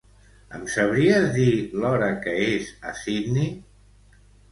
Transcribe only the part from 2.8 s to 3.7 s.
a Sydney?